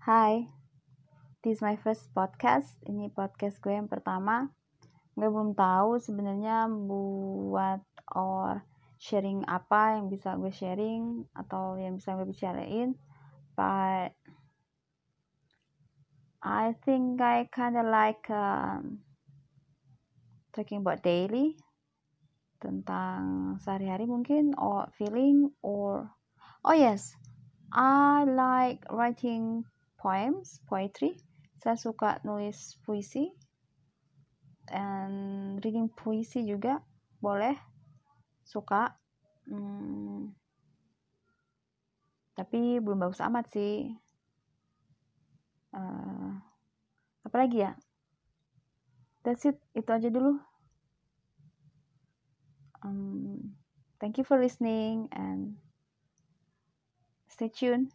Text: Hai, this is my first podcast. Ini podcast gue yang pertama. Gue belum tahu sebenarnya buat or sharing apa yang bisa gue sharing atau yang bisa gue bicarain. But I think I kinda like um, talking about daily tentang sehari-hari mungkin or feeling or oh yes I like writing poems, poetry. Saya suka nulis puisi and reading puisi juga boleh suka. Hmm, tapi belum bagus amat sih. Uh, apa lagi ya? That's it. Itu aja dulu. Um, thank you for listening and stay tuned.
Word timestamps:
Hai, 0.00 0.48
this 1.44 1.60
is 1.60 1.60
my 1.60 1.76
first 1.76 2.08
podcast. 2.16 2.72
Ini 2.88 3.12
podcast 3.12 3.60
gue 3.60 3.76
yang 3.76 3.84
pertama. 3.84 4.48
Gue 5.12 5.28
belum 5.28 5.52
tahu 5.52 6.00
sebenarnya 6.00 6.72
buat 6.72 7.84
or 8.16 8.64
sharing 8.96 9.44
apa 9.44 10.00
yang 10.00 10.08
bisa 10.08 10.40
gue 10.40 10.48
sharing 10.48 11.28
atau 11.36 11.76
yang 11.76 12.00
bisa 12.00 12.16
gue 12.16 12.24
bicarain. 12.24 12.96
But 13.52 14.16
I 16.40 16.72
think 16.80 17.20
I 17.20 17.44
kinda 17.52 17.84
like 17.84 18.24
um, 18.32 19.04
talking 20.56 20.80
about 20.80 21.04
daily 21.04 21.60
tentang 22.56 23.20
sehari-hari 23.60 24.08
mungkin 24.08 24.56
or 24.56 24.88
feeling 24.96 25.52
or 25.60 26.08
oh 26.64 26.72
yes 26.72 27.12
I 27.68 28.24
like 28.24 28.88
writing 28.88 29.68
poems, 30.00 30.64
poetry. 30.64 31.20
Saya 31.60 31.76
suka 31.76 32.24
nulis 32.24 32.80
puisi 32.88 33.28
and 34.72 35.60
reading 35.60 35.92
puisi 35.92 36.40
juga 36.48 36.80
boleh 37.20 37.52
suka. 38.40 38.96
Hmm, 39.44 40.32
tapi 42.32 42.80
belum 42.80 43.04
bagus 43.04 43.20
amat 43.20 43.44
sih. 43.52 43.92
Uh, 45.76 46.40
apa 47.28 47.36
lagi 47.36 47.60
ya? 47.60 47.76
That's 49.20 49.44
it. 49.44 49.60
Itu 49.76 49.92
aja 49.92 50.08
dulu. 50.08 50.40
Um, 52.80 53.52
thank 54.00 54.16
you 54.16 54.24
for 54.24 54.40
listening 54.40 55.12
and 55.12 55.60
stay 57.28 57.52
tuned. 57.52 57.92